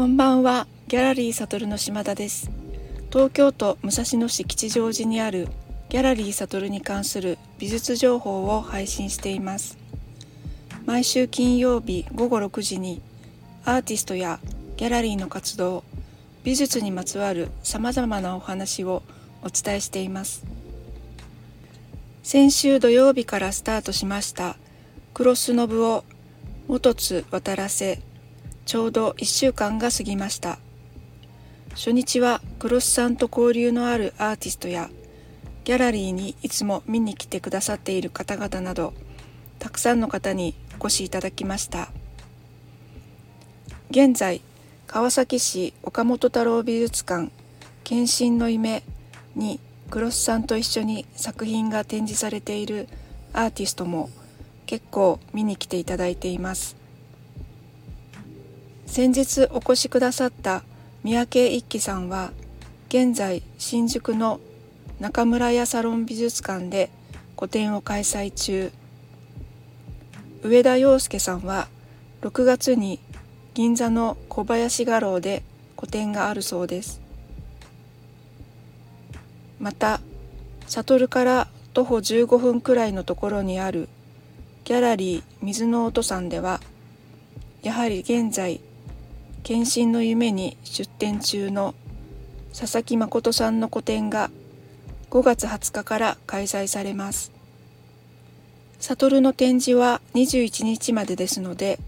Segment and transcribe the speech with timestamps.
[0.00, 2.50] こんばんは、ギャラリーサトルの島田です。
[3.12, 5.46] 東京都武蔵野市吉祥寺にある
[5.90, 9.76] ギャラリーサトルに関する美術情報を配信しています。
[10.86, 13.02] 毎週金曜日午後6時に
[13.66, 14.40] アーティストや
[14.78, 15.84] ギャラリーの活動、
[16.44, 19.02] 美術にまつわる様々なお話を
[19.42, 20.46] お伝えしています。
[22.22, 24.56] 先週土曜日からスタートしました
[25.12, 26.04] クロスノブを
[26.68, 28.00] 元津渡らせ
[28.70, 30.60] ちょうど1週間が過ぎました。
[31.70, 34.90] 初日はクロスさんと交流のあるアーティストや
[35.64, 38.94] ギャラリーにいつも見に来てくださっている方々など
[39.58, 41.90] たくさんの方にお越しいただきました。
[43.90, 44.40] 現在
[44.86, 47.32] 川崎市岡本太郎美術館
[47.82, 48.84] 献身の夢
[49.34, 49.58] に
[49.90, 52.86] クロスさんと一緒に作品が展示されている
[53.32, 54.10] アーティストも
[54.66, 56.79] 結構見に来ていただいています。
[58.90, 60.64] 先日お越しくださった
[61.04, 62.32] 三宅一輝さんは
[62.88, 64.40] 現在新宿の
[64.98, 66.90] 中村屋サロン美術館で
[67.36, 68.72] 個展を開催中。
[70.42, 71.68] 上田洋介さんは
[72.22, 72.98] 6月に
[73.54, 75.44] 銀座の小林画廊で
[75.76, 77.00] 個展があるそうです。
[79.60, 80.00] また
[80.66, 83.88] 悟から徒歩15分くらいのところにある
[84.64, 86.60] ギャラリー水の音さんでは
[87.62, 88.60] やはり現在
[89.42, 91.74] 献身の夢に出展中の
[92.56, 94.30] 佐々木誠さんの個展が
[95.10, 97.32] 5月20日から開催されます。
[98.80, 101.78] 悟の展示は21日までですので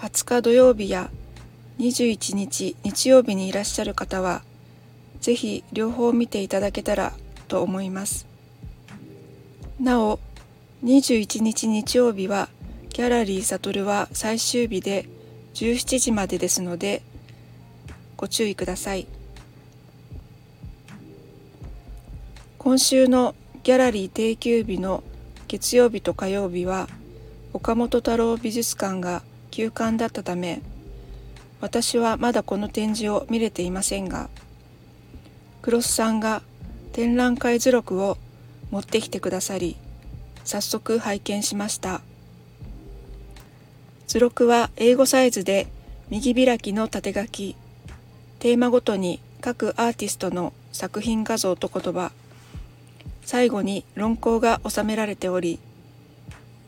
[0.00, 1.10] 20日土曜日や
[1.78, 4.42] 21日日曜日にいらっしゃる方は
[5.20, 7.12] ぜひ両方見ていただけたら
[7.48, 8.26] と思います。
[9.80, 10.18] なお
[10.84, 12.48] 21日日曜日は
[12.90, 15.08] ギャラリーサトルは最終日で
[15.54, 17.02] 17時までですので
[18.16, 19.06] ご注意ください。
[22.62, 23.34] 今週の
[23.64, 25.02] ギャラリー定休日の
[25.48, 26.88] 月曜日と火曜日は
[27.52, 30.62] 岡本太郎美術館が休館だったため
[31.60, 34.30] 私はまだこの展示を見れていませんが
[35.60, 36.42] クロスさんが
[36.92, 38.16] 展覧会図録を
[38.70, 39.76] 持ってきてくださり
[40.44, 42.00] 早速拝見しました。
[44.12, 45.68] 図録は英語サイズで
[46.10, 47.56] 右開きの縦書き。
[48.40, 52.12] テーマごとに各アーティストの作品画像と言葉。
[53.24, 55.58] 最後に論考が収められており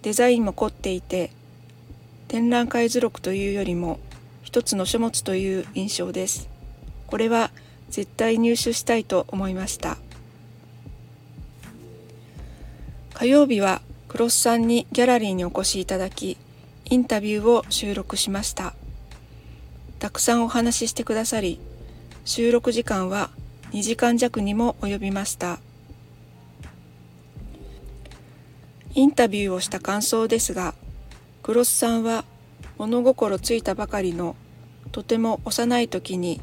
[0.00, 1.32] デザインも凝っていて
[2.28, 4.00] 展覧会図録というよりも
[4.42, 6.48] 一つの書物という印象です。
[7.08, 7.50] これは
[7.90, 9.98] 絶対入手したいと思いました。
[13.12, 16.38] 火曜日はクロスさんにギャラリーにお越しいただき
[16.86, 18.74] インタビューを収録しました。
[19.98, 21.58] たくさんお話ししてくださり
[22.26, 23.30] 収録時間は
[23.72, 25.60] 2時間弱にも及びました。
[28.94, 30.74] インタビューをした感想ですが
[31.42, 32.24] クロスさんは
[32.78, 34.36] 物心ついたばかりの
[34.92, 36.40] とても幼い時に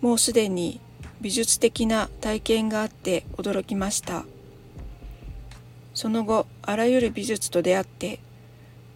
[0.00, 0.80] もうすでに
[1.20, 4.26] 美術的な体験があって驚きました。
[5.94, 8.18] その後あらゆる美術と出会って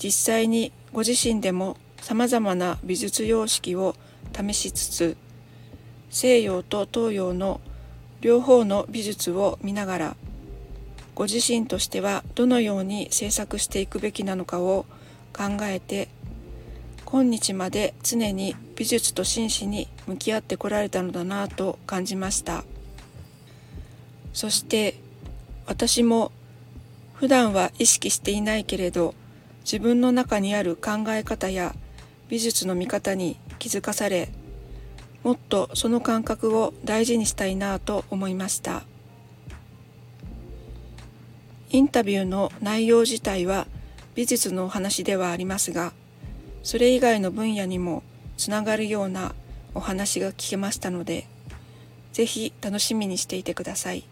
[0.03, 3.95] 実際にご自身でもさまざまな美術様式を
[4.35, 5.17] 試しつつ
[6.11, 7.61] 西洋と東洋の
[8.21, 10.17] 両方の美術を見ながら
[11.15, 14.87] ご自身としてはどのように制作していくべきなのかを
[15.33, 16.09] 考えて
[17.05, 22.65] 今日まで常に美術と真摯に向き合ってこられたのだなぁと感じました。
[24.35, 24.95] そして
[25.67, 26.31] 私も
[27.15, 29.15] 普段は意識していないけれど
[29.71, 31.75] 自分の中にある考え方や
[32.31, 34.31] 美術の見方に気づかされ
[35.23, 38.85] もっとその感覚を大事にしたいなと思いました。
[41.69, 43.67] インタビューの内容自体は
[44.15, 45.93] 美術のお話ではありますが
[46.63, 48.03] それ以外の分野にも
[48.39, 49.35] つながるような
[49.75, 51.27] お話が聞けましたので
[52.15, 54.05] ぜひ楽しみにしていてください。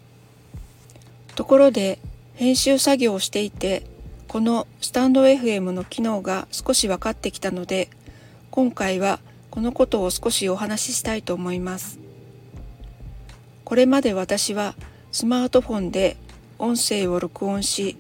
[1.35, 1.99] ところで
[2.35, 3.96] 編集作業をしていて
[4.29, 7.89] このスタンド FM の機能が少し分かってきたので
[8.51, 9.21] 今回は
[9.51, 11.99] このことを少しお話ししたいと思います。
[13.65, 14.75] これまで私は
[15.13, 16.17] スマートフォンで
[16.59, 17.97] 音声を録音し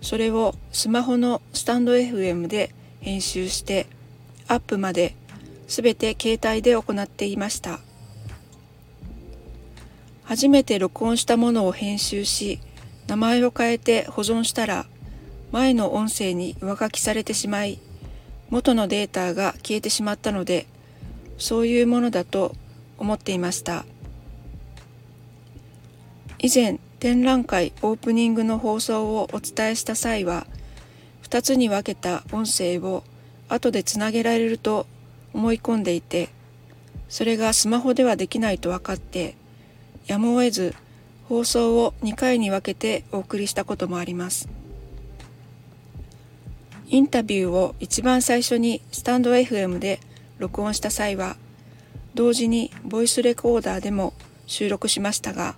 [0.00, 3.86] それをスマホのスタンド FM で編集して
[4.48, 5.14] アップまで
[5.66, 7.80] 全て携帯で行っていました。
[10.24, 12.60] 初めて録音したものを編集し
[13.06, 14.86] 名前を変えて保存したら
[15.54, 17.78] 前の音声に上書きされてしまい
[18.50, 20.66] 元のデータが消えてしまったので
[21.38, 22.56] そういうものだと
[22.98, 23.84] 思っていました。
[26.40, 30.44] 以前展覧会オープニングの放送をお伝えした際は
[31.22, 33.04] 2つに分けた音声を
[33.48, 34.88] 後でつなげられると
[35.32, 36.30] 思い込んでいて
[37.08, 39.36] それがスマホではできないと分かって
[40.06, 40.74] やむを得ず
[41.28, 44.63] 放送を2回に分けてお送りしたこともあります。
[46.88, 50.00] インタビューを一番最初にスタンド FM で
[50.38, 51.36] 録音した際は
[52.14, 54.12] 同時にボイスレコーダーでも
[54.46, 55.56] 収録しましたが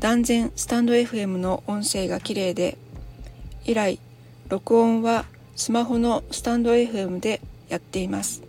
[0.00, 2.76] 断然スタンド FM の音声が綺麗で
[3.64, 4.00] 以来
[4.48, 5.24] 録音は
[5.54, 8.42] スマホのスタンド FM でやっています。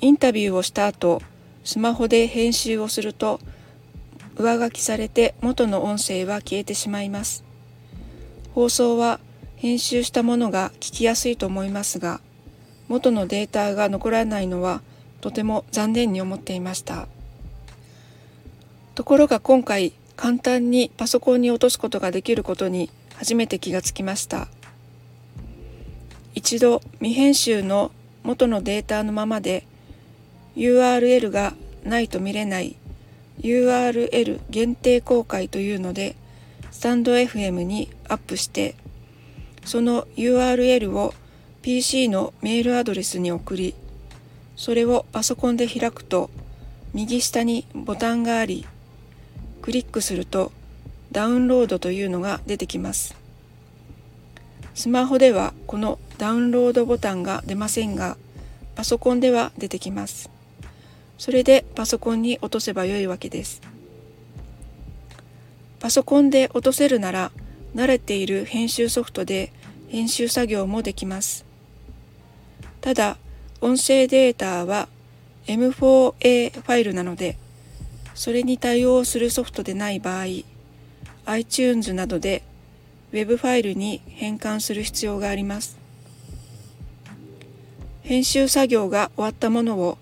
[0.00, 1.22] インタビューをした後
[1.64, 3.38] スマホで編集をすると
[4.36, 7.44] 上書きされて元の音声は消えてしまいます。
[8.54, 9.20] 放送は
[9.62, 12.20] 編集したものが聞きやすいと思いますが
[12.88, 14.82] 元のデータが残らないのは
[15.20, 17.06] とても残念に思っていました。
[18.96, 24.48] ところが今回簡単にパソコンに落とすことができることに初めて気がつきました。
[26.34, 27.92] 一度未編集の
[28.24, 29.64] 元のデータのままで
[30.56, 31.54] URL が
[31.84, 32.74] ないと見れない
[33.38, 36.16] URL 限定公開というので
[36.72, 38.74] スタンド FM にアップして
[39.64, 41.14] その URL を
[41.62, 43.74] PC のメールアドレスに送り
[44.56, 46.30] それをパソコンで開くと
[46.92, 48.66] 右下にボタンがあり
[49.62, 50.52] クリックすると
[51.12, 53.14] ダウンロードというのが出てきます。
[54.74, 58.16] スマホではこのダウンロードボタンが出ませんが
[58.74, 60.30] パソコンでは出てきます。
[61.18, 63.60] それでパソコンに落とせばよいわけです。
[65.78, 67.30] パソコンで落とせるなら
[67.74, 69.52] 慣れている編集ソフトで
[69.88, 71.44] 編集作業もできます。
[72.80, 73.16] ただ
[73.60, 74.88] 音声データは
[75.46, 77.36] M4A ファイルなので
[78.14, 80.24] それに対応するソフトでない場合
[81.26, 82.42] iTunes などで
[83.12, 85.78] Web ファイルに変換する必要があります。
[88.02, 89.98] 編集作業が終わったものを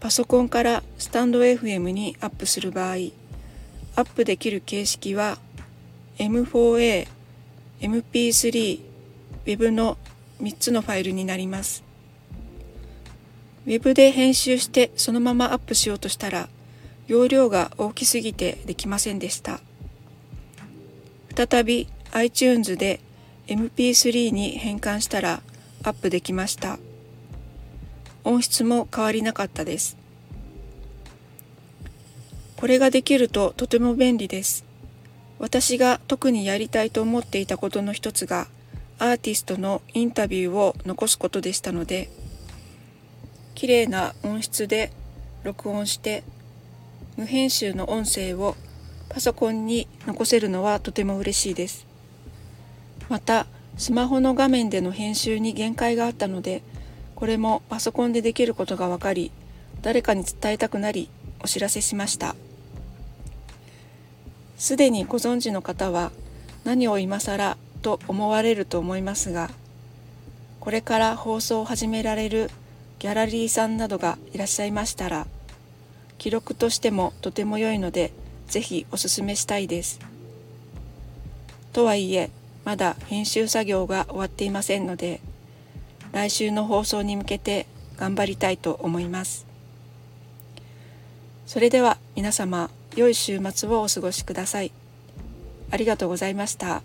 [0.00, 5.38] パソコンからスタンド FM にアップする場合アップできる形式は
[6.18, 7.06] M4A、
[7.84, 8.80] MP3、
[9.44, 9.98] Web の
[10.40, 11.84] 3つのファイルになります。
[13.66, 16.48] Web で編集してそのままアップしようとしたら
[17.08, 19.60] 容量が大きすぎてできませんでした。
[21.36, 23.00] 再び iTunes で
[23.48, 25.42] MP3 に変換したら
[25.82, 26.78] アップできました。
[28.24, 29.98] 音質も変わりなかったです。
[32.56, 34.64] これができるととても便利です。
[35.38, 38.48] 私が特にやりたいと思っていたことの一つが
[38.98, 42.10] アーティストのインタビューを残すことでしたので
[43.54, 44.92] 綺麗な音質で
[45.42, 46.24] 録音して
[47.16, 48.56] 無編集の音声を
[49.08, 51.86] パソコンに残せるのはとても嬉しいです。
[53.08, 53.46] また
[53.76, 56.62] スマホの画面での編集に限界があったので
[57.14, 59.30] これもパソコンでできることが分かり
[59.82, 61.10] 誰かに伝えたくなり
[61.40, 62.34] お知らせしました
[64.64, 66.10] すでにご存知の方は
[66.64, 69.50] 何を今更と思われると思いますが
[70.58, 72.50] これから放送を始められる
[72.98, 75.26] ギャラリーさんなどがいらっしゃいましたら
[76.16, 78.10] 記録としてもとても良いので
[78.46, 80.00] ぜひおすすめしたいです。
[81.74, 82.30] とはいえ
[82.64, 85.20] まだ編集作業が終わっていませんので
[86.12, 87.66] 来週の放送に向けて
[87.98, 89.44] 頑張りたいと思います
[91.46, 94.72] それでは皆様良い週末をお過ごしください
[95.70, 96.82] ありがとうございました。